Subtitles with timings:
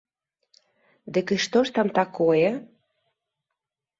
[1.17, 2.49] Дык і што ж там такое?